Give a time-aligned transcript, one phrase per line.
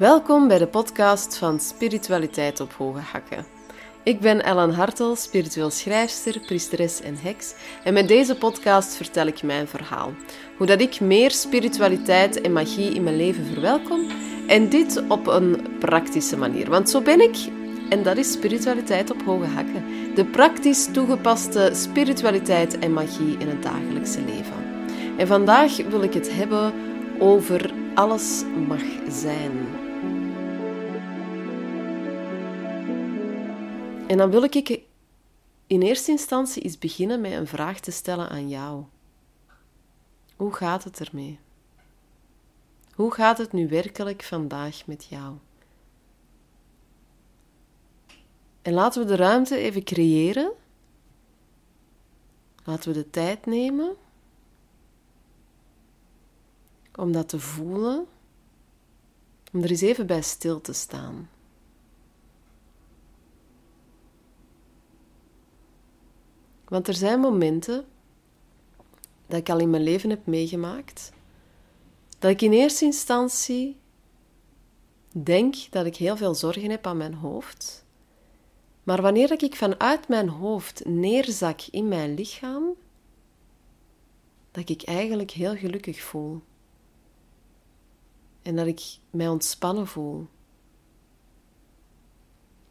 [0.00, 3.44] Welkom bij de podcast van Spiritualiteit op Hoge Hakken.
[4.02, 7.54] Ik ben Ellen Hartel, spiritueel schrijfster, priesteres en heks.
[7.84, 10.12] En met deze podcast vertel ik mijn verhaal.
[10.56, 14.00] Hoe dat ik meer spiritualiteit en magie in mijn leven verwelkom.
[14.46, 16.70] En dit op een praktische manier.
[16.70, 17.36] Want zo ben ik.
[17.88, 19.84] En dat is spiritualiteit op hoge hakken.
[20.14, 24.86] De praktisch toegepaste spiritualiteit en magie in het dagelijkse leven.
[25.16, 26.72] En vandaag wil ik het hebben
[27.18, 29.79] over alles mag zijn.
[34.10, 34.82] En dan wil ik
[35.66, 38.84] in eerste instantie eens beginnen met een vraag te stellen aan jou.
[40.36, 41.38] Hoe gaat het ermee?
[42.94, 45.36] Hoe gaat het nu werkelijk vandaag met jou?
[48.62, 50.52] En laten we de ruimte even creëren.
[52.64, 53.96] Laten we de tijd nemen
[56.94, 58.06] om dat te voelen,
[59.52, 61.28] om er eens even bij stil te staan.
[66.70, 67.84] Want er zijn momenten
[69.26, 71.12] dat ik al in mijn leven heb meegemaakt,
[72.18, 73.76] dat ik in eerste instantie
[75.12, 77.84] denk dat ik heel veel zorgen heb aan mijn hoofd.
[78.82, 82.64] Maar wanneer ik vanuit mijn hoofd neerzak in mijn lichaam,
[84.50, 86.40] dat ik eigenlijk heel gelukkig voel.
[88.42, 90.26] En dat ik mij ontspannen voel.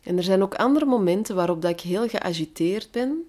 [0.02, 3.23] En er zijn ook andere momenten waarop dat ik heel geagiteerd ben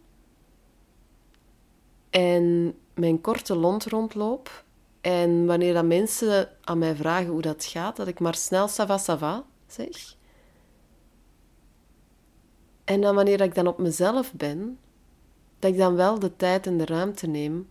[2.11, 4.65] en mijn korte lont rondloop.
[5.01, 8.99] En wanneer dat mensen aan mij vragen hoe dat gaat, dat ik maar snel sava
[8.99, 10.17] sava zeg.
[12.85, 14.79] En dan wanneer ik dan op mezelf ben,
[15.59, 17.69] dat ik dan wel de tijd en de ruimte neem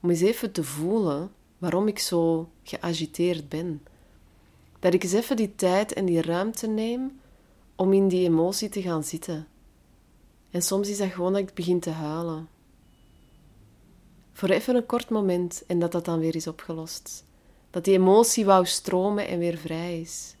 [0.00, 3.82] om eens even te voelen waarom ik zo geagiteerd ben.
[4.78, 7.20] Dat ik eens even die tijd en die ruimte neem
[7.76, 9.46] om in die emotie te gaan zitten.
[10.50, 12.48] En soms is dat gewoon dat ik begin te huilen.
[14.32, 17.24] Voor even een kort moment en dat dat dan weer is opgelost.
[17.70, 20.36] Dat die emotie wou stromen en weer vrij is.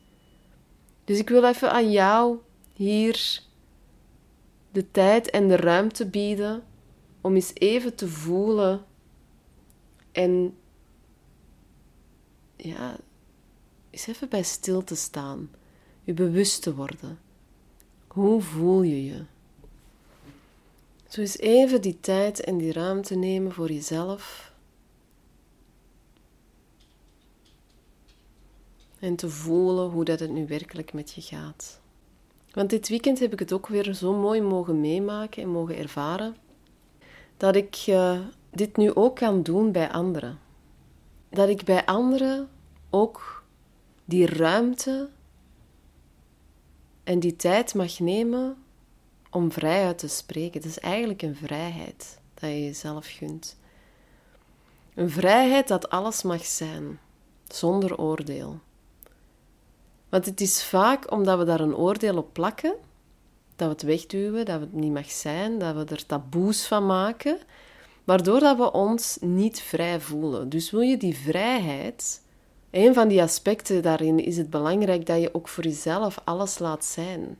[1.04, 2.38] Dus ik wil even aan jou
[2.72, 3.42] hier
[4.70, 6.64] de tijd en de ruimte bieden
[7.20, 8.84] om eens even te voelen
[10.12, 10.56] en
[12.56, 12.96] ja,
[13.90, 15.50] eens even bij stil te staan,
[16.02, 17.18] je bewust te worden.
[18.06, 19.24] Hoe voel je je?
[21.12, 24.52] Zo eens even die tijd en die ruimte nemen voor jezelf.
[28.98, 31.80] En te voelen hoe dat het nu werkelijk met je gaat.
[32.52, 36.36] Want dit weekend heb ik het ook weer zo mooi mogen meemaken en mogen ervaren.
[37.36, 38.20] Dat ik uh,
[38.50, 40.38] dit nu ook kan doen bij anderen.
[41.28, 42.48] Dat ik bij anderen
[42.90, 43.44] ook
[44.04, 45.08] die ruimte
[47.04, 48.61] en die tijd mag nemen
[49.32, 50.60] om vrij uit te spreken.
[50.60, 53.56] Het is eigenlijk een vrijheid dat je jezelf gunt.
[54.94, 56.98] Een vrijheid dat alles mag zijn,
[57.46, 58.60] zonder oordeel.
[60.08, 62.74] Want het is vaak omdat we daar een oordeel op plakken,
[63.56, 67.38] dat we het wegduwen, dat het niet mag zijn, dat we er taboes van maken,
[68.04, 70.48] waardoor dat we ons niet vrij voelen.
[70.48, 72.22] Dus wil je die vrijheid,
[72.70, 76.84] een van die aspecten daarin is het belangrijk dat je ook voor jezelf alles laat
[76.84, 77.38] zijn.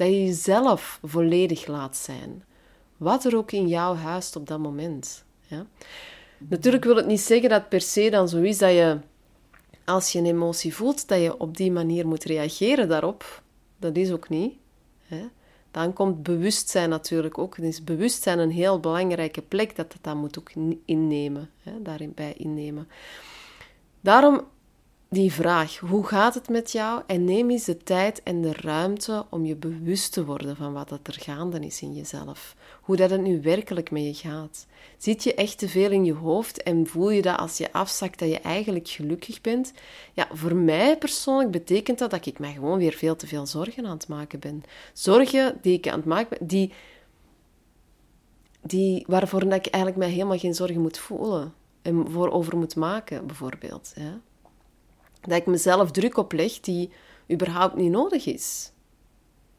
[0.00, 2.44] Dat je jezelf volledig laat zijn.
[2.96, 5.24] Wat er ook in jou huist op dat moment.
[5.46, 5.66] Ja?
[6.38, 8.98] Natuurlijk wil het niet zeggen dat per se dan zo is dat je,
[9.84, 13.42] als je een emotie voelt, dat je op die manier moet reageren daarop.
[13.78, 14.54] Dat is ook niet.
[15.02, 15.26] Hè?
[15.70, 17.58] Dan komt bewustzijn natuurlijk ook.
[17.58, 20.50] Is bewustzijn een heel belangrijke plek dat het dan moet ook
[20.84, 21.50] innemen.
[21.62, 21.82] Hè?
[21.82, 22.88] Daarin bij innemen.
[24.00, 24.44] Daarom
[25.12, 27.02] die vraag: hoe gaat het met jou?
[27.06, 30.90] En neem eens de tijd en de ruimte om je bewust te worden van wat
[30.90, 32.56] er gaande is in jezelf.
[32.80, 34.66] Hoe dat het nu werkelijk met je gaat.
[34.98, 38.18] Zit je echt te veel in je hoofd en voel je dat als je afzakt
[38.18, 39.72] dat je eigenlijk gelukkig bent?
[40.12, 43.86] Ja, voor mij persoonlijk betekent dat dat ik mij gewoon weer veel te veel zorgen
[43.86, 44.62] aan het maken ben.
[44.92, 46.72] Zorgen die ik aan het maken ben, die,
[48.62, 53.26] die, waarvoor ik eigenlijk mij helemaal geen zorgen moet voelen en voor over moet maken,
[53.26, 53.92] bijvoorbeeld.
[53.96, 54.20] Ja
[55.20, 56.90] dat ik mezelf druk opleg die
[57.30, 58.72] überhaupt niet nodig is.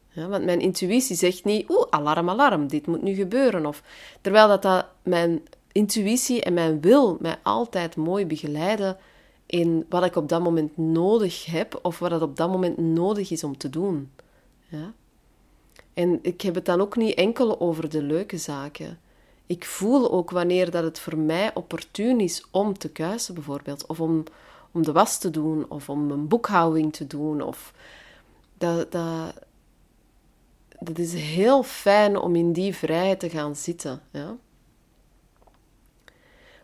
[0.08, 3.66] Ja, want mijn intuïtie zegt niet, oeh, alarm, alarm, dit moet nu gebeuren.
[3.66, 3.82] Of,
[4.20, 5.42] terwijl dat, dat mijn
[5.72, 8.96] intuïtie en mijn wil mij altijd mooi begeleiden
[9.46, 13.30] in wat ik op dat moment nodig heb of wat het op dat moment nodig
[13.30, 14.10] is om te doen.
[14.68, 14.92] Ja?
[15.94, 18.98] En ik heb het dan ook niet enkel over de leuke zaken.
[19.46, 24.00] Ik voel ook wanneer dat het voor mij opportun is om te kuisen, bijvoorbeeld, of
[24.00, 24.24] om
[24.72, 27.42] om de was te doen of om een boekhouding te doen.
[27.42, 27.72] Of
[28.58, 29.34] dat, dat,
[30.80, 34.02] dat is heel fijn om in die vrijheid te gaan zitten.
[34.10, 34.36] Ja?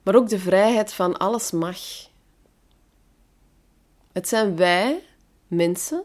[0.03, 1.79] Maar ook de vrijheid van alles mag.
[4.13, 5.03] Het zijn wij,
[5.47, 6.03] mensen,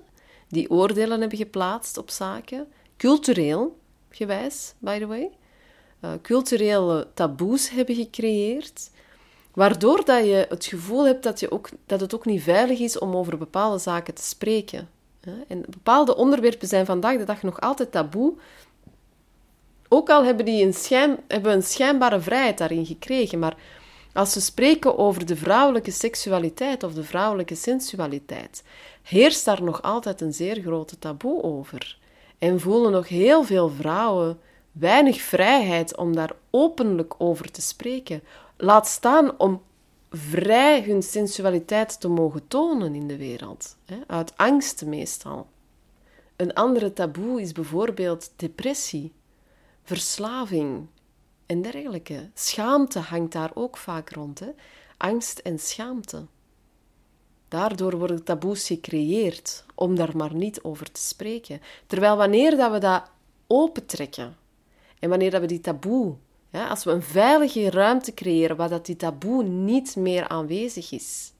[0.47, 2.67] die oordelen hebben geplaatst op zaken,
[2.97, 3.79] cultureel
[4.09, 5.31] gewijs, by the way,
[6.01, 8.91] uh, culturele taboes hebben gecreëerd,
[9.53, 12.99] waardoor dat je het gevoel hebt dat, je ook, dat het ook niet veilig is
[12.99, 14.89] om over bepaalde zaken te spreken.
[15.47, 18.33] En bepaalde onderwerpen zijn vandaag de dag nog altijd taboe,
[19.93, 23.57] ook al hebben die een, schijn, hebben een schijnbare vrijheid daarin gekregen, maar
[24.13, 28.63] als we spreken over de vrouwelijke seksualiteit of de vrouwelijke sensualiteit,
[29.01, 31.97] heerst daar nog altijd een zeer grote taboe over.
[32.37, 34.39] En voelen nog heel veel vrouwen
[34.71, 38.23] weinig vrijheid om daar openlijk over te spreken.
[38.57, 39.61] Laat staan om
[40.09, 43.77] vrij hun sensualiteit te mogen tonen in de wereld,
[44.07, 45.47] uit angst meestal.
[46.35, 49.13] Een andere taboe is bijvoorbeeld depressie,
[49.83, 50.87] verslaving
[51.45, 52.29] en dergelijke.
[52.33, 54.49] Schaamte hangt daar ook vaak rond, hè?
[54.97, 56.25] angst en schaamte.
[57.47, 61.61] Daardoor worden taboes gecreëerd om daar maar niet over te spreken.
[61.87, 63.11] Terwijl wanneer dat we dat
[63.47, 64.35] opentrekken
[64.99, 66.15] en wanneer dat we die taboe,
[66.53, 71.33] ja, als we een veilige ruimte creëren waar dat die taboe niet meer aanwezig is,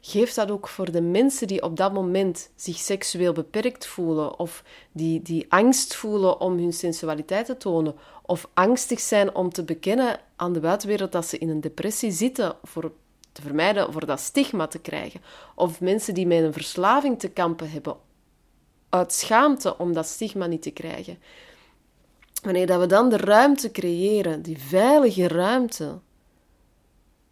[0.00, 4.64] geeft dat ook voor de mensen die op dat moment zich seksueel beperkt voelen of
[4.92, 10.20] die, die angst voelen om hun sensualiteit te tonen of angstig zijn om te bekennen
[10.36, 12.92] aan de buitenwereld dat ze in een depressie zitten voor
[13.32, 15.20] te vermijden voor dat stigma te krijgen.
[15.54, 17.96] Of mensen die met een verslaving te kampen hebben,
[18.88, 21.18] uit schaamte om dat stigma niet te krijgen.
[22.44, 25.98] Wanneer dat we dan de ruimte creëren, die veilige ruimte,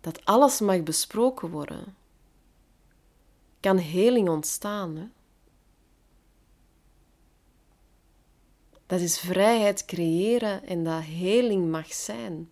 [0.00, 1.96] dat alles mag besproken worden,
[3.60, 5.12] kan heling ontstaan.
[8.86, 12.50] Dat is vrijheid creëren en dat heling mag zijn.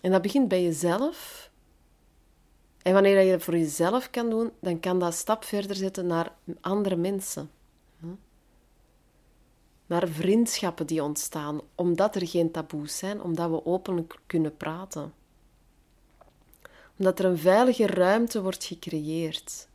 [0.00, 1.50] En dat begint bij jezelf.
[2.82, 6.32] En wanneer je dat voor jezelf kan doen, dan kan dat stap verder zetten naar
[6.60, 7.50] andere mensen.
[9.92, 15.12] Naar vriendschappen die ontstaan, omdat er geen taboes zijn, omdat we openlijk kunnen praten.
[16.98, 19.68] Omdat er een veilige ruimte wordt gecreëerd.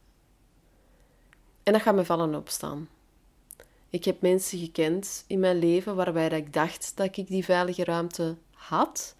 [1.63, 2.89] En dat gaat me vallen opstaan.
[3.89, 8.35] Ik heb mensen gekend in mijn leven waarbij ik dacht dat ik die veilige ruimte
[8.51, 9.15] had,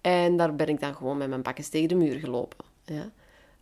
[0.00, 2.64] en daar ben ik dan gewoon met mijn bakjes tegen de muur gelopen.
[2.84, 3.10] Ja.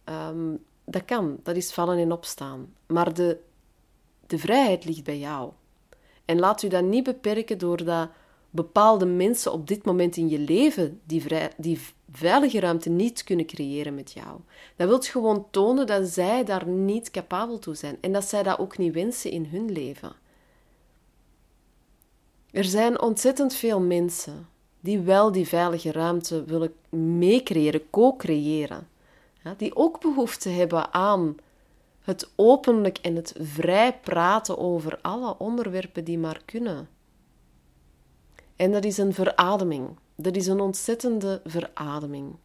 [0.04, 2.74] Ehm, dat kan, dat is vallen en opstaan.
[2.86, 3.40] Maar de,
[4.26, 5.52] de vrijheid ligt bij jou.
[6.24, 8.08] En laat u dat niet beperken doordat
[8.50, 11.22] bepaalde mensen op dit moment in je leven die,
[11.56, 11.80] die
[12.10, 14.40] veilige ruimte niet kunnen creëren met jou.
[14.76, 18.58] Dat wil gewoon tonen dat zij daar niet capabel toe zijn en dat zij dat
[18.58, 20.12] ook niet wensen in hun leven.
[22.50, 24.48] Er zijn ontzettend veel mensen
[24.80, 28.88] die wel die veilige ruimte willen meecreëren, co-creëren.
[29.44, 31.36] Ja, die ook behoefte hebben aan
[32.04, 36.88] het openlijk en het vrij praten over alle onderwerpen die maar kunnen.
[38.56, 39.96] En dat is een verademing.
[40.14, 42.36] Dat is een ontzettende verademing.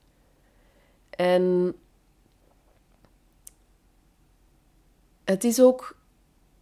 [1.10, 1.76] En
[5.24, 5.96] het is ook,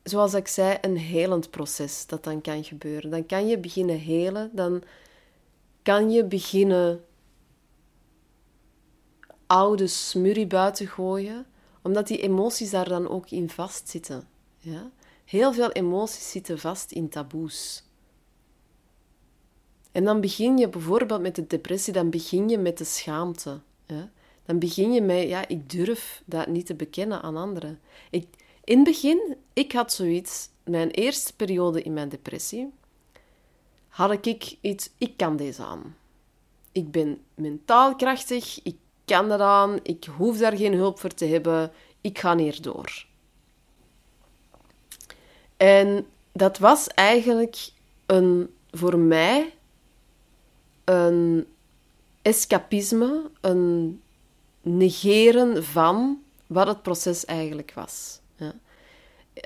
[0.04, 3.12] zoals ik zei, een helend proces dat dan kan gebeuren.
[3.12, 4.84] Dan kan je beginnen helen, dan
[5.84, 7.06] kan je beginnen
[9.48, 11.46] oude smurrie buiten gooien,
[11.88, 14.28] omdat die emoties daar dan ook in vastzitten.
[14.58, 14.92] Ja?
[15.26, 17.84] Heel veel emoties zitten vast in taboes.
[19.92, 23.60] En dan begin je bijvoorbeeld met de depressie, dan begin je met de schaamte.
[24.46, 27.80] Dan begin je met, ja, ik durf dat niet te bekennen aan anderen.
[28.10, 28.28] Ik,
[28.64, 32.74] in het begin, ik had zoiets, mijn eerste periode in mijn depressie,
[33.88, 35.96] had ik iets, ik kan deze aan.
[36.72, 38.76] Ik ben mentaal krachtig, ik
[39.08, 41.72] kan dat aan, ik hoef daar geen hulp voor te hebben,
[42.02, 43.06] ik ga hierdoor.
[45.58, 47.70] En dat was eigenlijk
[48.06, 49.54] een, voor mij
[50.84, 51.48] een
[52.22, 54.02] escapisme, een
[54.62, 58.20] negeren van wat het proces eigenlijk was.
[58.36, 58.54] Ja.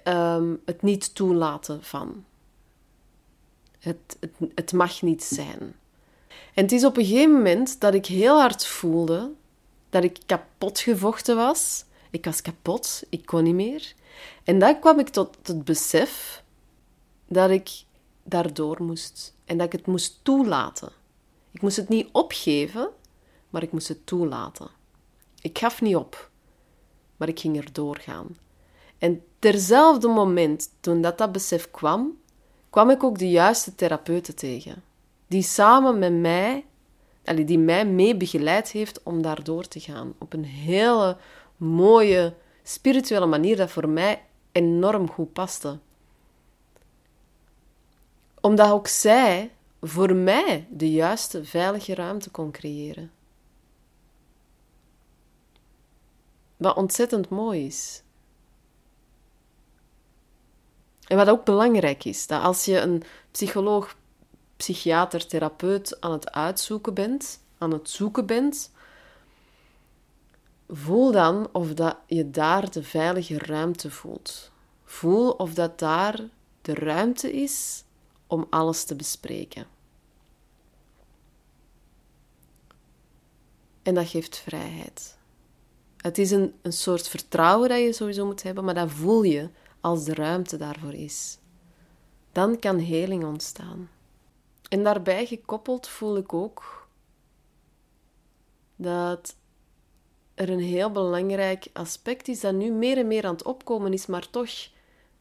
[0.04, 2.26] Ehm, het niet toelaten van.
[3.80, 5.76] Het, het, het mag niet zijn.
[6.54, 9.32] En het is op een gegeven moment dat ik heel hard voelde
[9.92, 11.86] dat ik kapot gevochten was.
[12.10, 13.94] Ik was kapot, ik kon niet meer.
[14.44, 16.44] En dan kwam ik tot het besef
[17.28, 17.70] dat ik
[18.24, 19.34] daardoor moest.
[19.46, 20.92] En dat ik het moest toelaten.
[21.52, 22.90] Ik moest het niet opgeven,
[23.50, 24.68] maar ik moest het toelaten.
[25.42, 26.30] Ik gaf niet op,
[27.18, 28.38] maar ik ging er doorgaan.
[28.98, 32.18] En terzelfde moment, toen dat, dat besef kwam,
[32.70, 34.84] kwam ik ook de juiste therapeuten tegen.
[35.28, 36.66] Die samen met mij,
[37.36, 40.14] die mij mee begeleid heeft om daar door te gaan.
[40.18, 41.18] Op een hele
[41.58, 42.34] mooie,
[42.64, 45.80] spirituele manier dat voor mij enorm goed paste.
[48.42, 53.12] Omdat ook zij voor mij de juiste, veilige ruimte kon creëren.
[56.58, 58.04] Wat ontzettend mooi is.
[61.08, 63.96] En wat ook belangrijk is, dat als je een psycholoog,
[64.62, 68.72] psychiater, therapeut aan het uitzoeken bent, aan het zoeken bent,
[70.68, 74.52] voel dan of dat je daar de veilige ruimte voelt.
[74.84, 76.20] Voel of dat daar
[76.62, 77.84] de ruimte is
[78.28, 79.66] om alles te bespreken.
[83.84, 85.18] En dat geeft vrijheid.
[85.98, 89.50] Het is een, een soort vertrouwen dat je sowieso moet hebben, maar dat voel je
[89.80, 91.38] als de ruimte daarvoor is.
[92.32, 93.90] Dan kan heling ontstaan.
[94.72, 96.88] En daarbij gekoppeld voel ik ook
[98.76, 99.36] dat
[100.34, 104.06] er een heel belangrijk aspect is dat nu meer en meer aan het opkomen is,
[104.06, 104.50] maar toch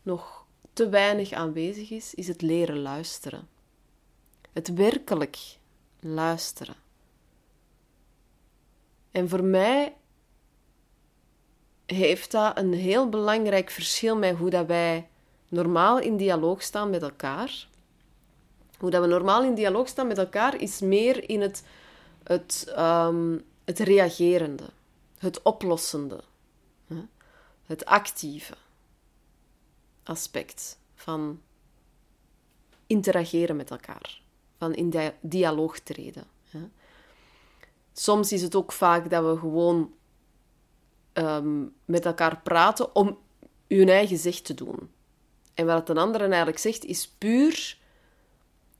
[0.02, 3.49] nog te weinig aanwezig is, is het leren luisteren.
[4.52, 5.38] Het werkelijk
[6.00, 6.76] luisteren.
[9.11, 9.97] En voor mij
[11.87, 15.09] heeft dat een heel belangrijk verschil met hoe dat wij
[15.49, 17.69] normaal in dialoog staan met elkaar.
[18.81, 21.65] Hoe dat we normaal in dialoog staan met elkaar is meer in het,
[22.23, 24.65] het, um, het reagerende,
[25.19, 26.21] het oplossende,
[27.65, 28.55] het actieve
[30.03, 31.41] aspect van
[32.87, 34.23] interageren met elkaar,
[34.59, 36.25] van in dialoog treden.
[37.93, 39.93] Soms is het ook vaak dat we gewoon
[41.13, 43.19] Ehm, met elkaar praten om
[43.69, 44.91] hun eigen zicht te doen.
[45.55, 47.79] En wat een andere eigenlijk zegt, is puur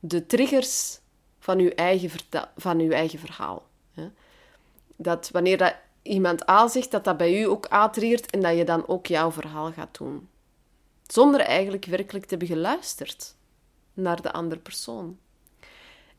[0.01, 1.01] de triggers
[1.39, 2.11] van uw eigen,
[2.57, 3.69] van uw eigen verhaal.
[4.97, 8.89] Dat wanneer dat iemand A dat dat bij u ook aantriggert en dat je dan
[8.89, 10.29] ook jouw verhaal gaat doen.
[11.07, 13.35] Zonder eigenlijk werkelijk te hebben geluisterd
[13.95, 15.19] naar de andere persoon.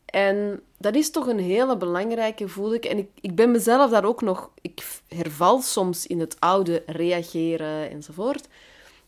[0.04, 2.84] En dat is toch een hele belangrijke, voel ik.
[2.84, 4.50] En ik, ik ben mezelf daar ook nog...
[4.60, 8.48] Ik herval soms in het oude reageren enzovoort.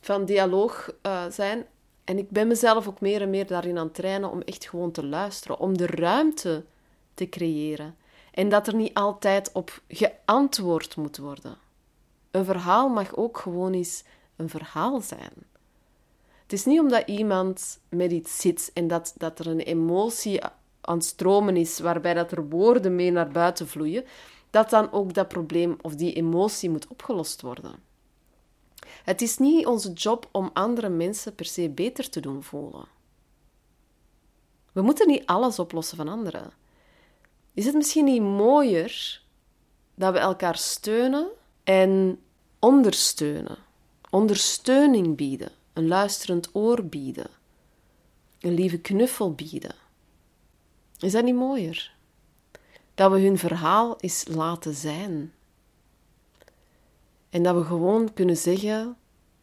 [0.01, 1.67] Van dialoog uh, zijn.
[2.05, 4.91] En ik ben mezelf ook meer en meer daarin aan het trainen om echt gewoon
[4.91, 5.59] te luisteren.
[5.59, 6.65] Om de ruimte
[7.15, 7.97] te creëren.
[8.33, 11.57] En dat er niet altijd op geantwoord moet worden.
[12.31, 14.05] Een verhaal mag ook gewoon eens
[14.37, 15.33] een verhaal zijn.
[16.43, 20.43] Het is niet omdat iemand met iets zit en dat, dat er een emotie
[20.81, 24.05] aan het stromen is, waarbij dat er woorden mee naar buiten vloeien,
[24.51, 27.75] dat dan ook dat probleem of die emotie moet opgelost worden.
[29.05, 32.87] Het is niet onze job om andere mensen per se beter te doen voelen.
[34.73, 36.53] We moeten niet alles oplossen van anderen.
[37.55, 39.23] Is het misschien niet mooier
[39.95, 41.29] dat we elkaar steunen
[41.65, 42.21] en
[42.59, 43.59] ondersteunen?
[44.11, 47.31] Ondersteuning bieden, een luisterend oor bieden,
[48.41, 49.75] een lieve knuffel bieden.
[50.99, 51.93] Is dat niet mooier?
[52.95, 55.33] Dat we hun verhaal eens laten zijn.
[57.35, 58.97] En dat we gewoon kunnen zeggen,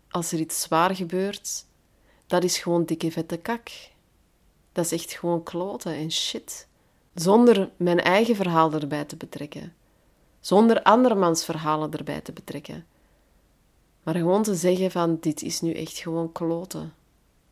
[0.09, 1.65] als er iets zwaar gebeurt,
[2.27, 3.69] dat is gewoon dikke vette kak.
[4.71, 6.67] Dat is echt gewoon kloten en shit.
[7.13, 9.73] Zonder mijn eigen verhaal erbij te betrekken.
[10.39, 12.85] Zonder andermans verhalen erbij te betrekken.
[14.03, 16.93] Maar gewoon te zeggen van, dit is nu echt gewoon kloten.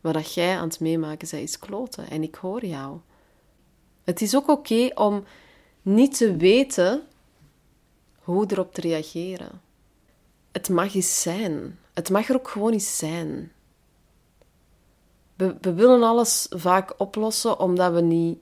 [0.02, 2.10] Wat jij aan het meemaken bent, is kloten.
[2.10, 2.98] En ik hoor jou.
[4.04, 5.24] Het is ook oké om
[5.82, 7.04] niet te weten
[8.20, 9.68] hoe erop te reageren.
[10.60, 11.80] Het mag eens zijn.
[11.94, 13.52] Het mag er ook gewoon eens zijn.
[15.36, 18.38] We, we willen alles vaak oplossen omdat we niet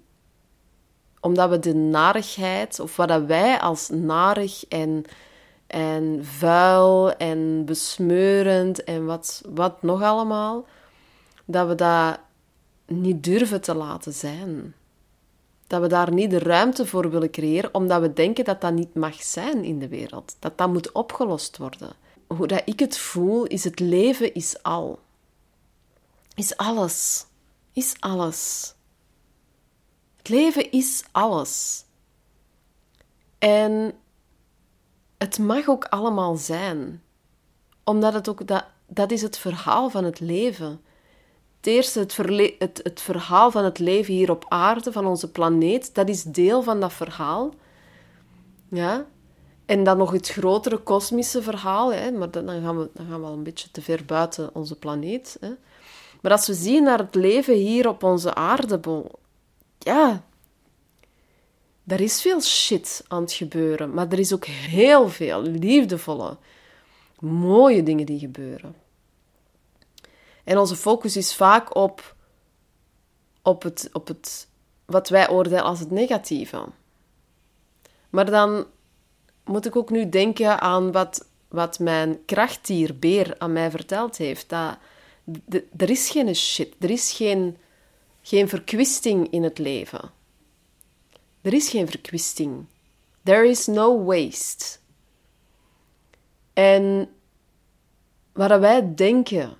[1.19, 5.03] omdat we de narigheid, of wat wij als narig en,
[5.67, 10.65] en vuil en besmeurend en wat, wat nog allemaal,
[11.45, 12.19] dat we dat
[12.86, 14.74] niet durven te laten zijn.
[15.67, 18.95] Dat we daar niet de ruimte voor willen creëren, omdat we denken dat dat niet
[18.95, 20.36] mag zijn in de wereld.
[20.39, 22.06] Dat dat moet opgelost worden.
[22.27, 25.00] Hoe dat ik het voel, is het leven is al.
[26.36, 27.25] Is alles.
[27.74, 28.74] Is alles.
[30.17, 31.84] Het leven is alles.
[33.39, 33.93] En
[35.17, 37.03] het mag ook allemaal zijn.
[37.84, 40.81] Omdat het ook, dat, dat is het verhaal van het leven
[41.67, 42.17] eerste, het,
[42.60, 46.63] het, het verhaal van het leven hier op aarde, van onze planeet, dat is deel
[46.63, 47.53] van dat verhaal.
[48.67, 49.05] Ja?
[49.67, 53.25] En dan nog het grotere kosmische verhaal, hè, maar dan gaan, we, dan gaan we
[53.27, 55.38] al een beetje te ver buiten onze planeet.
[55.39, 55.50] Hè.
[56.21, 58.79] Maar als we zien naar het leven hier op onze aarde,
[59.77, 60.24] ja,
[61.88, 66.38] er is veel shit aan het gebeuren, maar er is ook heel veel liefdevolle,
[67.19, 68.75] mooie dingen die gebeuren.
[70.43, 72.15] En onze focus is vaak op,
[73.41, 74.47] op, het, op het,
[74.86, 76.65] wat wij oordelen als het negatieve.
[78.09, 78.65] Maar dan
[79.47, 84.49] moet ik ook nu denken aan wat, wat mijn krachtdier Beer aan mij verteld heeft.
[84.49, 84.77] Dat,
[85.77, 87.57] er is geen shit, er is geen,
[88.21, 90.11] geen verkwisting in het leven.
[91.41, 92.65] Er is geen verkwisting.
[93.23, 94.77] There is no waste.
[96.53, 97.09] En
[98.33, 99.57] wat wij denken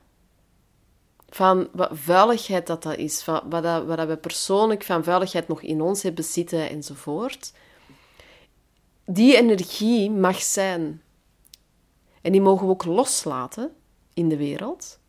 [1.30, 5.48] van wat vuiligheid dat dat is, wat, wat, dat, wat dat we persoonlijk van vuiligheid
[5.48, 7.54] nog in ons hebben zitten enzovoort,
[9.08, 11.02] die energie mag zijn.
[12.22, 13.76] En die mogen we ook loslaten
[14.14, 15.00] in de wereld.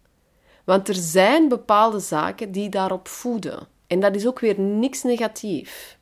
[0.64, 3.68] Want er zijn bepaalde zaken die daarop voeden.
[3.86, 5.98] En dat is ook weer niks negatief.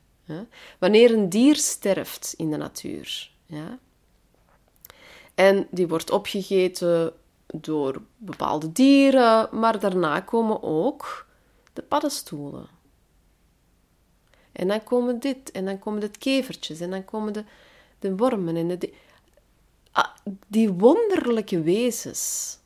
[0.79, 3.79] Wanneer een dier sterft in de natuur, ja,
[5.37, 7.13] en die wordt opgegeten
[7.45, 11.25] door bepaalde dieren, maar daarna komen ook
[11.73, 12.67] de paddenstoelen.
[14.51, 17.43] En dan komen dit, en dan komen de kevertjes, en dan komen de,
[17.99, 18.93] de wormen en de,
[19.91, 20.15] ah,
[20.47, 22.57] die wonderlijke wezens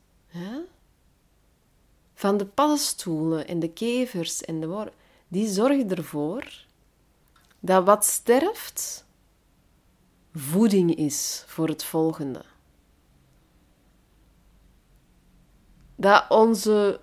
[2.14, 4.94] van de paddenstoelen en de kevers en de wormen,
[5.28, 6.66] die zorgen ervoor
[7.60, 9.06] dat wat sterft
[10.34, 12.42] voeding is voor het volgende.
[15.96, 17.02] Dat onze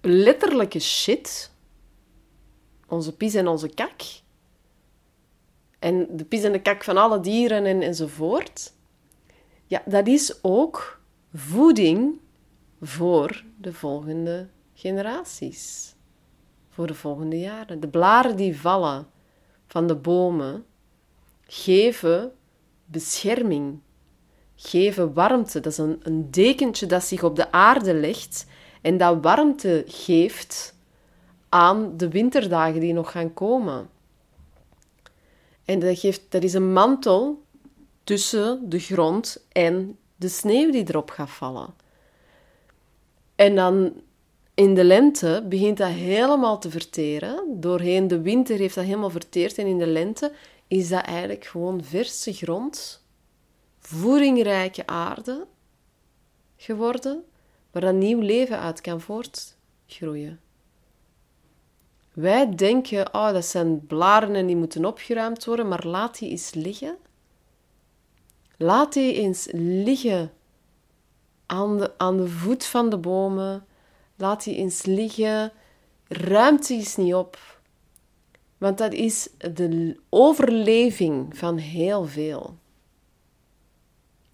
[0.00, 1.50] letterlijke shit,
[2.88, 4.02] onze pis en onze kak,
[5.82, 8.72] en de pis en de kak van alle dieren en, enzovoort,
[9.66, 11.00] ja, dat is ook
[11.34, 12.20] voeding
[12.80, 15.94] voor de volgende generaties,
[16.68, 17.80] voor de volgende jaren.
[17.80, 19.06] De blaren die vallen
[19.66, 20.64] van de bomen
[21.46, 22.32] geven
[22.84, 23.78] bescherming,
[24.54, 25.60] geven warmte.
[25.60, 28.46] Dat is een, een dekentje dat zich op de aarde legt
[28.80, 30.76] en dat warmte geeft
[31.48, 33.88] aan de winterdagen die nog gaan komen.
[35.72, 37.42] En dat, geeft, dat is een mantel
[38.04, 41.74] tussen de grond en de sneeuw die erop gaat vallen.
[43.34, 43.92] En dan
[44.54, 47.60] in de lente begint dat helemaal te verteren.
[47.60, 49.58] Doorheen de winter heeft dat helemaal verteerd.
[49.58, 50.32] En in de lente
[50.66, 53.04] is dat eigenlijk gewoon verse grond,
[53.78, 55.46] voedingrijke aarde
[56.56, 57.24] geworden,
[57.70, 60.40] waar een nieuw leven uit kan voortgroeien.
[62.12, 66.54] Wij denken, oh, dat zijn blaren en die moeten opgeruimd worden, maar laat die eens
[66.54, 66.96] liggen.
[68.56, 70.32] Laat die eens liggen
[71.46, 73.66] aan de, aan de voet van de bomen.
[74.16, 75.52] Laat die eens liggen.
[76.08, 77.38] Ruimt die eens niet op.
[78.58, 82.56] Want dat is de overleving van heel veel.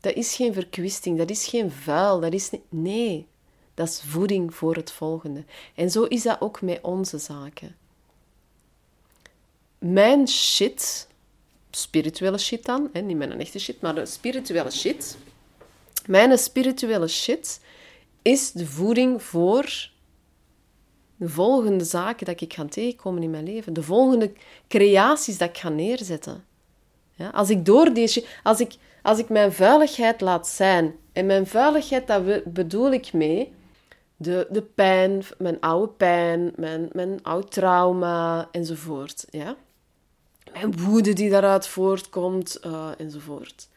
[0.00, 2.50] Dat is geen verkwisting, dat is geen vuil, dat is.
[2.68, 3.26] Nee,
[3.78, 5.44] dat is voeding voor het volgende.
[5.74, 7.76] En zo is dat ook met onze zaken.
[9.78, 11.08] Mijn shit,
[11.70, 15.16] spirituele shit dan, hè, niet mijn echte shit, maar de spirituele shit.
[16.06, 17.60] Mijn spirituele shit
[18.22, 19.90] is de voeding voor
[21.16, 23.72] de volgende zaken dat ik ga tegenkomen in mijn leven.
[23.72, 24.32] De volgende
[24.68, 26.44] creaties dat ik ga neerzetten.
[27.14, 28.24] Ja, als ik door deze...
[28.42, 30.94] Als ik, als ik mijn vuiligheid laat zijn...
[31.12, 33.56] En mijn vuiligheid, daar bedoel ik mee
[34.20, 39.26] de, de pijn, mijn oude pijn, mijn, mijn oud trauma enzovoort.
[39.30, 39.56] Ja?
[40.52, 43.68] Mijn woede die daaruit voortkomt uh, enzovoort.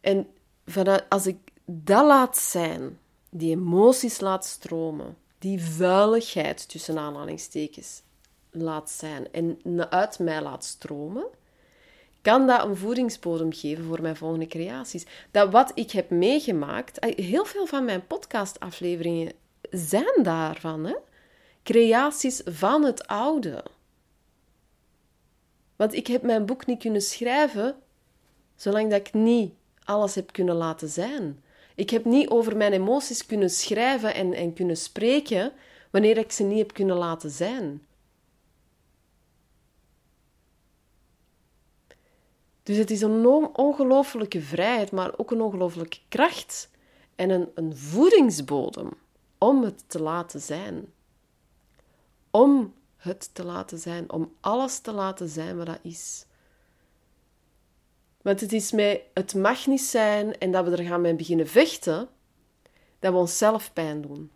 [0.00, 0.26] En
[0.66, 2.98] vanuit, als ik dat laat zijn,
[3.30, 8.02] die emoties laat stromen, die vuiligheid tussen aanhalingstekens
[8.50, 9.58] laat zijn en
[9.90, 11.26] uit mij laat stromen,
[12.24, 15.06] kan dat een voedingsbodem geven voor mijn volgende creaties.
[15.30, 19.32] Dat wat ik heb meegemaakt, eh, heel veel van mijn podcastafleveringen
[19.70, 20.94] zijn daarvan, hè?
[21.62, 23.64] creaties van het oude.
[25.76, 27.76] Want ik heb mijn boek niet kunnen schrijven
[28.56, 29.52] zolang dat ik niet
[29.84, 31.42] alles heb kunnen laten zijn.
[31.74, 35.52] Ik heb niet over mijn emoties kunnen schrijven en, en kunnen spreken
[35.90, 37.82] wanneer ik ze niet heb kunnen laten zijn.
[42.64, 46.70] Dus het is een ongelofelijke vrijheid, maar ook een ongelofelijke kracht
[47.14, 48.90] en een, een voedingsbodem
[49.38, 50.92] om het te laten zijn.
[52.30, 56.26] Om het te laten zijn, om alles te laten zijn wat dat is.
[58.22, 61.48] Want het is mij, het mag niet zijn en dat we er gaan mee beginnen
[61.48, 62.08] vechten,
[62.98, 64.30] dat we onszelf pijn doen.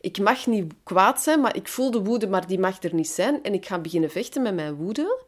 [0.00, 3.08] Ik mag niet kwaad zijn, maar ik voel de woede, maar die mag er niet
[3.08, 3.42] zijn.
[3.42, 5.24] En ik ga beginnen vechten met mijn woede.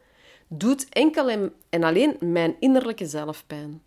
[0.47, 3.81] Doet enkel en alleen mijn innerlijke zelfpijn.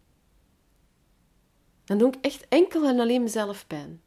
[1.84, 4.00] Dan doe ik echt enkel en alleen mezelf pijn.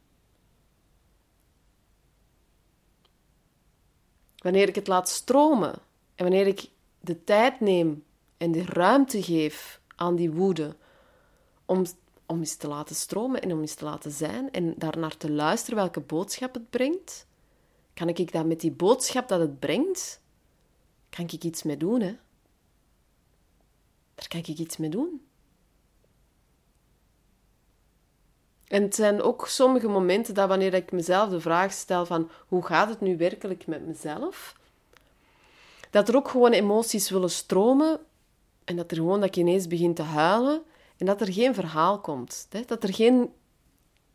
[4.36, 5.72] Wanneer ik het laat stromen
[6.14, 6.68] en wanneer ik
[7.00, 8.04] de tijd neem
[8.36, 10.76] en de ruimte geef aan die woede
[11.64, 11.84] om,
[12.26, 15.78] om eens te laten stromen en om eens te laten zijn en daarnaar te luisteren
[15.78, 17.26] welke boodschap het brengt,
[17.94, 20.20] kan ik dan met die boodschap dat het brengt,
[21.10, 22.16] kan ik iets mee doen, hè?
[24.14, 25.26] Daar kan ik iets mee doen.
[28.72, 32.64] En het zijn ook sommige momenten dat wanneer ik mezelf de vraag stel van hoe
[32.64, 34.56] gaat het nu werkelijk met mezelf,
[35.90, 38.00] dat er ook gewoon emoties willen stromen
[38.64, 40.62] en dat er gewoon dat je ineens begint te huilen
[40.96, 42.46] en dat er geen verhaal komt.
[42.66, 43.32] Dat er geen...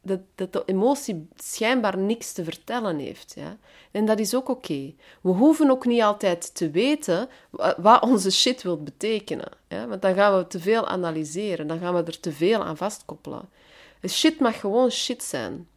[0.08, 3.34] Dat, dat de emotie schijnbaar niks te vertellen heeft.
[3.36, 3.58] Ja?
[3.92, 4.94] En dat is ook oké.
[5.22, 7.30] We hoeven ook niet altijd te weten
[7.78, 9.52] wat onze shit wil betekenen.
[9.68, 9.88] Ja?
[9.88, 11.68] Want dan gaan we te veel analyseren.
[11.68, 13.50] Dan gaan we er te veel aan vastkoppelen.
[14.08, 15.68] Shit mag gewoon shit zijn.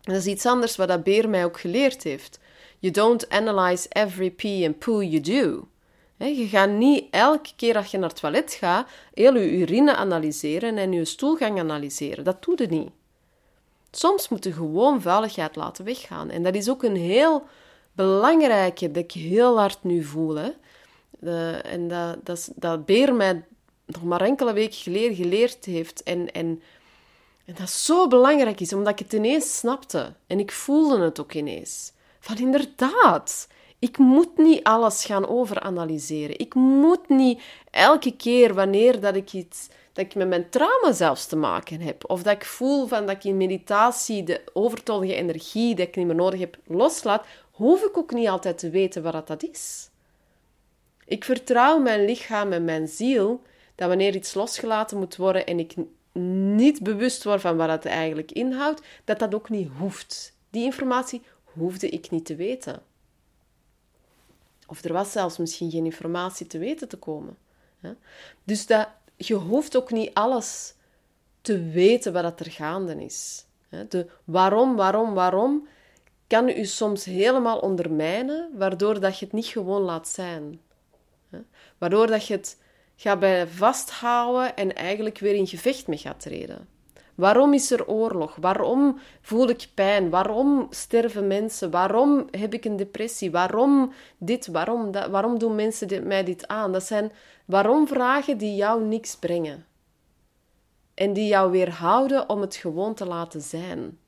[0.00, 2.38] Dat is iets anders wat dat Beer mij ook geleerd heeft.
[2.78, 5.68] You don't analyze every pee and poo you do.
[6.16, 10.78] Je gaat niet elke keer als je naar het toilet gaat, heel je urine analyseren
[10.78, 12.24] en je stoelgang analyseren.
[12.24, 12.90] Dat doe je niet.
[13.96, 16.30] Soms moet je gewoon vuiligheid laten weggaan.
[16.30, 17.42] En dat is ook een heel
[17.92, 20.34] belangrijke dat ik heel hard nu voel.
[20.34, 20.50] Hè.
[21.60, 23.44] En dat, dat, dat Beer mij
[23.86, 26.02] nog maar enkele weken geleden geleerd heeft.
[26.02, 26.62] En, en,
[27.44, 30.12] en dat zo belangrijk is, omdat ik het ineens snapte.
[30.26, 31.92] En ik voelde het ook ineens.
[32.20, 36.38] Van inderdaad, ik moet niet alles gaan overanalyseren.
[36.38, 41.26] Ik moet niet elke keer wanneer dat ik iets dat ik met mijn trauma zelfs
[41.26, 45.74] te maken heb, of dat ik voel van dat ik in meditatie de overtollige energie
[45.74, 49.26] die ik niet meer nodig heb loslaat, hoef ik ook niet altijd te weten wat
[49.26, 49.88] dat is.
[51.04, 53.42] Ik vertrouw mijn lichaam en mijn ziel
[53.74, 55.74] dat wanneer iets losgelaten moet worden en ik
[56.54, 60.36] niet bewust word van wat het eigenlijk inhoudt, dat dat ook niet hoeft.
[60.50, 62.82] Die informatie hoefde ik niet te weten.
[64.66, 67.36] Of er was zelfs misschien geen informatie te weten te komen.
[68.44, 70.74] Dus dat, je hoeft ook niet alles
[71.40, 73.46] te weten wat er gaande is.
[73.88, 75.68] De waarom, waarom, waarom
[76.26, 80.60] kan u soms helemaal ondermijnen, waardoor dat je het niet gewoon laat zijn.
[81.78, 82.58] Waardoor dat je het
[82.96, 86.68] gaat bij vasthouden en eigenlijk weer in gevecht mee gaat treden.
[87.14, 88.36] Waarom is er oorlog?
[88.36, 90.10] Waarom voel ik pijn?
[90.10, 91.70] Waarom sterven mensen?
[91.70, 93.30] Waarom heb ik een depressie?
[93.30, 94.46] Waarom dit?
[94.46, 95.10] Waarom dat?
[95.10, 96.72] Waarom doen mensen dit, mij dit aan?
[96.72, 97.12] Dat zijn
[97.44, 99.66] waarom-vragen die jou niks brengen.
[100.94, 103.98] En die jou weerhouden om het gewoon te laten zijn.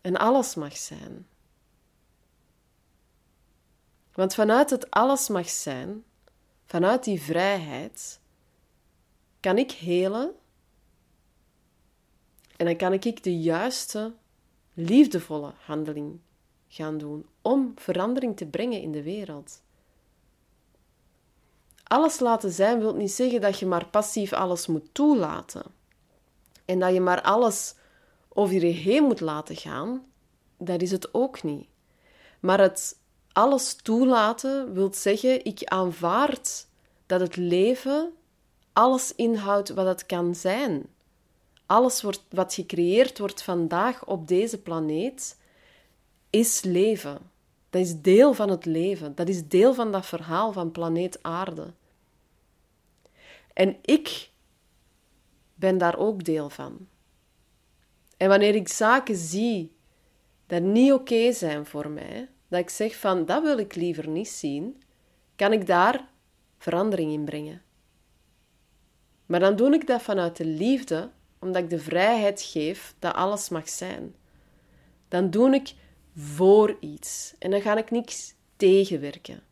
[0.00, 1.26] En alles mag zijn.
[4.12, 6.04] Want vanuit het alles mag zijn,
[6.66, 8.20] vanuit die vrijheid,
[9.44, 10.32] kan ik helen
[12.56, 14.12] en dan kan ik de juiste,
[14.74, 16.20] liefdevolle handeling
[16.68, 19.62] gaan doen om verandering te brengen in de wereld.
[21.82, 25.64] Alles laten zijn wil niet zeggen dat je maar passief alles moet toelaten
[26.64, 27.74] en dat je maar alles
[28.28, 30.04] over je heen moet laten gaan.
[30.58, 31.68] Dat is het ook niet.
[32.40, 32.98] Maar het
[33.32, 36.66] alles toelaten wil zeggen, ik aanvaard
[37.06, 38.12] dat het leven
[38.74, 40.86] alles inhoudt wat het kan zijn.
[41.66, 45.36] Alles wat gecreëerd wordt vandaag op deze planeet,
[46.30, 47.18] is leven.
[47.70, 49.14] Dat is deel van het leven.
[49.14, 51.72] Dat is deel van dat verhaal van planeet Aarde.
[53.52, 54.30] En ik
[55.54, 56.88] ben daar ook deel van.
[58.16, 59.72] En wanneer ik zaken zie
[60.46, 64.28] dat niet oké zijn voor mij, dat ik zeg van dat wil ik liever niet
[64.28, 64.82] zien,
[65.36, 66.08] kan ik daar
[66.58, 67.63] verandering in brengen.
[69.26, 73.48] Maar dan doe ik dat vanuit de liefde, omdat ik de vrijheid geef dat alles
[73.48, 74.14] mag zijn.
[75.08, 75.72] Dan doe ik
[76.16, 79.42] voor iets en dan ga ik niks tegenwerken.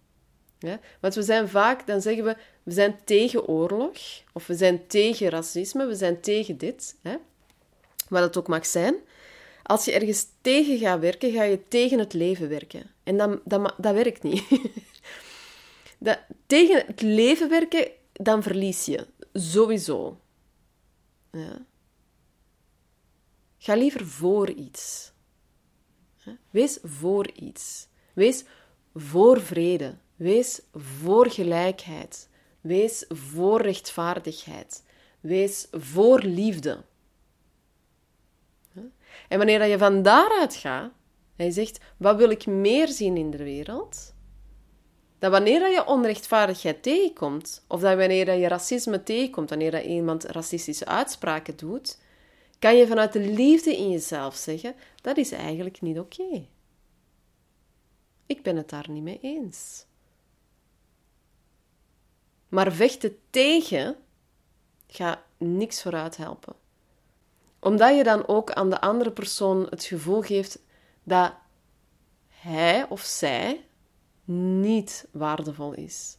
[1.00, 3.96] Want we zijn vaak, dan zeggen we, we zijn tegen oorlog,
[4.32, 7.16] of we zijn tegen racisme, we zijn tegen dit, hè?
[8.08, 8.94] wat het ook mag zijn.
[9.62, 12.90] Als je ergens tegen gaat werken, ga je tegen het leven werken.
[13.02, 14.44] En dat, dat, dat werkt niet.
[15.98, 19.06] dat, tegen het leven werken, dan verlies je.
[19.32, 20.20] Sowieso.
[21.30, 21.66] Ja.
[23.58, 25.12] Ga liever voor iets.
[26.50, 27.88] Wees voor iets.
[28.12, 28.44] Wees
[28.94, 29.94] voor vrede.
[30.16, 32.28] Wees voor gelijkheid.
[32.60, 34.84] Wees voor rechtvaardigheid.
[35.20, 36.84] Wees voor liefde.
[39.28, 40.92] En wanneer je van daaruit gaat
[41.36, 44.11] en je zegt: wat wil ik meer zien in de wereld?
[45.22, 51.56] Dat wanneer je onrechtvaardigheid tegenkomt, of dat wanneer je racisme tegenkomt, wanneer iemand racistische uitspraken
[51.56, 51.98] doet,
[52.58, 56.46] kan je vanuit de liefde in jezelf zeggen: dat is eigenlijk niet oké.
[58.26, 59.84] Ik ben het daar niet mee eens.
[62.48, 63.96] Maar vechten tegen
[64.86, 66.54] gaat niks vooruit helpen.
[67.58, 70.58] Omdat je dan ook aan de andere persoon het gevoel geeft
[71.02, 71.32] dat
[72.28, 73.64] hij of zij
[74.60, 76.16] niet waardevol is.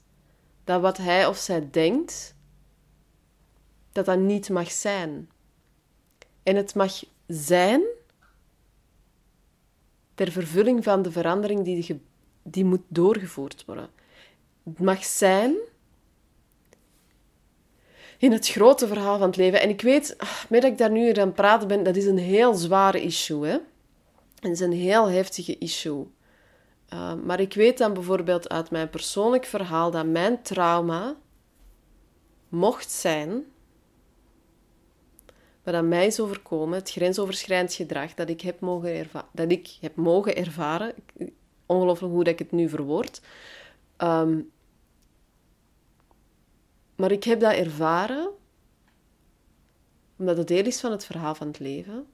[0.63, 2.35] Dat wat hij of zij denkt,
[3.91, 5.29] dat dat niet mag zijn.
[6.43, 7.81] En het mag zijn
[10.15, 12.01] ter vervulling van de verandering die,
[12.43, 13.89] die moet doorgevoerd worden.
[14.63, 15.55] Het mag zijn
[18.17, 19.61] in het grote verhaal van het leven.
[19.61, 22.05] En ik weet, ah, met dat ik daar nu aan het praten ben, dat is
[22.05, 23.45] een heel zware issue.
[23.45, 23.57] Hè?
[24.39, 26.05] Het is een heel heftige issue.
[26.93, 31.15] Uh, maar ik weet dan bijvoorbeeld uit mijn persoonlijk verhaal dat mijn trauma
[32.49, 33.45] mocht zijn
[35.63, 39.95] wat aan mij is overkomen, het grensoverschrijdend gedrag dat ik heb mogen, dat ik heb
[39.95, 40.93] mogen ervaren.
[41.65, 43.21] Ongelooflijk hoe dat ik het nu verwoord.
[43.97, 44.51] Um,
[46.95, 48.29] maar ik heb dat ervaren
[50.17, 52.07] omdat het deel is van het verhaal van het leven.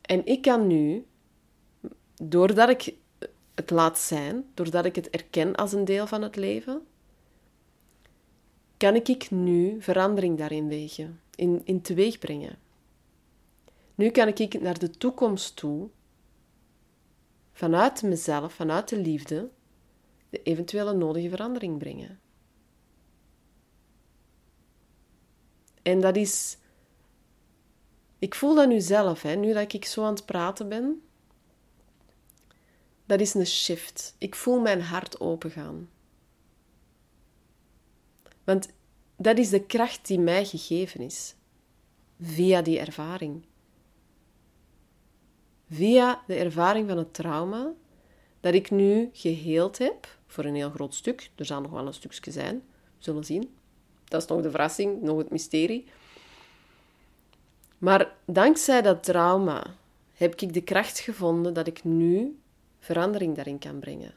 [0.00, 1.06] En ik kan nu,
[2.22, 2.94] doordat ik
[3.54, 6.86] het laat zijn, doordat ik het erken als een deel van het leven,
[8.76, 12.58] kan ik nu verandering daarin wegen, in, in teweeg brengen.
[13.94, 15.88] Nu kan ik naar de toekomst toe,
[17.52, 19.48] vanuit mezelf, vanuit de liefde,
[20.28, 22.20] de eventuele nodige verandering brengen.
[25.82, 26.58] En dat is.
[28.18, 31.05] Ik voel dat nu zelf, hè, nu dat ik zo aan het praten ben.
[33.06, 34.14] Dat is een shift.
[34.18, 35.88] Ik voel mijn hart opengaan.
[38.44, 38.68] Want
[39.16, 41.34] dat is de kracht die mij gegeven is.
[42.20, 43.44] Via die ervaring.
[45.70, 47.72] Via de ervaring van het trauma
[48.40, 51.30] dat ik nu geheeld heb, voor een heel groot stuk.
[51.34, 53.54] Er zal nog wel een stukje zijn, we zullen zien.
[54.04, 55.86] Dat is nog de verrassing, nog het mysterie.
[57.78, 59.74] Maar dankzij dat trauma
[60.14, 62.38] heb ik de kracht gevonden dat ik nu
[62.86, 64.14] verandering daarin kan brengen.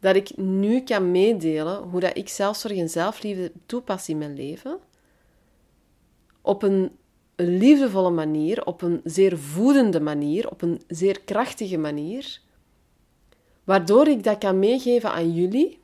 [0.00, 4.78] Dat ik nu kan meedelen hoe dat ik zelfzorg en zelfliefde toepas in mijn leven.
[6.40, 6.90] Op een,
[7.36, 12.40] liefdevolle manier, op een zeer voedende manier, op een zeer krachtige manier.
[13.64, 15.80] Waardoor ik dat kan meegeven aan jullie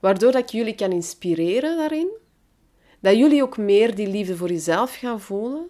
[0.00, 2.08] waardoor dat ik jullie kan inspireren daarin,
[3.00, 5.68] dat jullie ook meer die liefde voor jezelf gaan voelen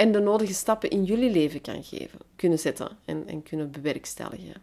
[0.00, 4.62] en de nodige stappen in jullie leven kan geven, kunnen zetten en, en kunnen bewerkstelligen.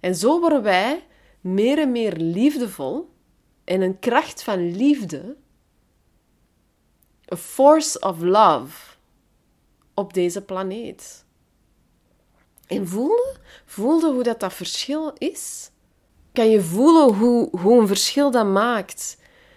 [0.00, 1.06] En zo worden wij
[1.40, 3.10] meer en meer liefdevol
[3.64, 5.36] en een kracht van liefde,
[7.32, 8.96] a force of love
[9.94, 11.24] op deze planeet.
[12.66, 15.70] En voelde, voelde hoe dat, dat verschil is
[16.32, 19.16] kan je voelen hoe, hoe een verschil dat maakt.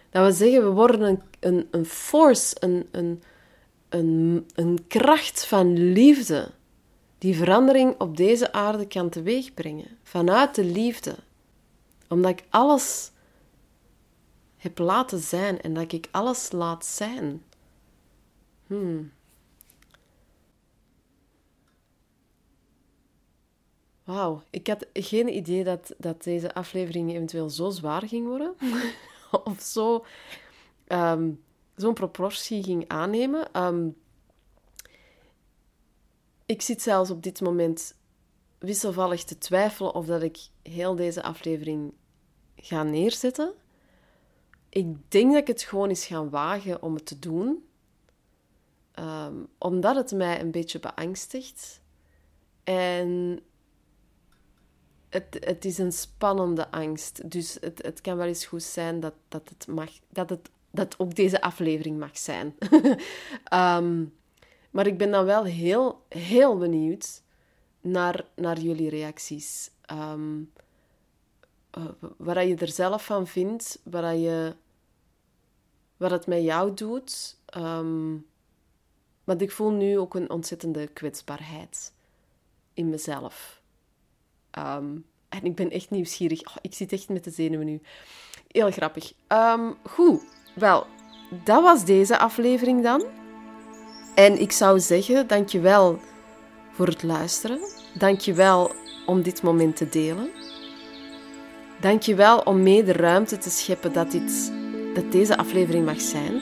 [0.09, 3.23] Dat we zeggen, we worden een, een, een force, een, een,
[3.93, 6.51] een, een kracht van liefde
[7.17, 9.97] die verandering op deze aarde kan teweegbrengen.
[10.03, 11.15] Vanuit de liefde.
[12.07, 13.11] Omdat ik alles
[14.57, 17.43] heb laten zijn en dat ik alles laat zijn.
[18.67, 19.11] Hmm.
[24.03, 28.53] Wauw, ik had geen idee dat, dat deze aflevering eventueel zo zwaar ging worden.
[29.43, 30.05] of zo,
[30.87, 31.29] ehm,
[31.75, 33.51] zo'n proportie ging aannemen.
[33.51, 33.89] Ehm,
[36.45, 37.95] ik zit zelfs op dit moment
[38.57, 41.93] wisselvallig te twijfelen of dat ik heel deze aflevering
[42.55, 43.53] ga neerzetten.
[44.69, 47.67] Ik denk dat ik het gewoon eens ga wagen om het te doen.
[48.91, 51.81] Ehm, omdat het mij een beetje beangstigt.
[52.63, 53.39] En
[55.09, 57.31] het, het is een spannende angst.
[57.31, 60.99] Dus het, het kan wel eens goed zijn dat, dat, het mag, dat, het, dat
[60.99, 62.55] ook deze aflevering mag zijn.
[63.43, 64.05] Ehm,
[64.71, 67.21] maar ik ben dan wel heel, heel benieuwd
[67.81, 69.71] naar, naar jullie reacties.
[69.91, 70.51] Um,
[72.17, 74.55] wat je er zelf van vindt, wat, je,
[75.97, 77.37] wat het met jou doet.
[77.57, 78.25] Um,
[79.23, 81.93] want ik voel nu ook een ontzettende kwetsbaarheid
[82.73, 83.61] in mezelf.
[85.29, 86.47] En ik ben echt nieuwsgierig.
[86.47, 87.81] Oh, ik zit echt met de zenuwen nu.
[88.47, 89.13] Heel grappig.
[89.83, 90.21] Goed,
[90.53, 90.85] wel,
[91.43, 93.03] dat was deze aflevering dan.
[94.15, 95.99] En ik zou zeggen, dankjewel
[96.71, 97.59] voor het luisteren.
[97.93, 98.71] Dankjewel
[99.05, 100.29] om dit moment te delen.
[101.79, 104.51] Dankjewel om mee de ruimte te scheppen dat, dit,
[104.93, 106.41] dat deze aflevering mag zijn.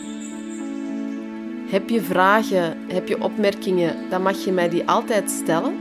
[1.69, 5.75] Heb je vragen, heb je opmerkingen, dan mag je mij die altijd stellen.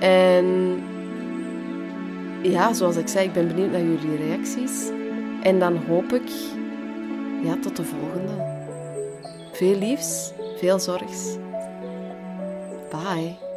[0.00, 0.78] En
[2.42, 4.90] ja, zoals ik zei, ik ben benieuwd naar jullie reacties.
[5.42, 6.30] En dan hoop ik
[7.42, 8.58] ja, tot de volgende.
[9.52, 11.36] Veel liefs, veel zorgs.
[12.90, 13.49] Bye.